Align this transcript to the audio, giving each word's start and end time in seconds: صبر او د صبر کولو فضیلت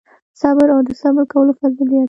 صبر 0.41 0.67
او 0.75 0.81
د 0.87 0.89
صبر 1.01 1.23
کولو 1.31 1.51
فضیلت 1.59 1.99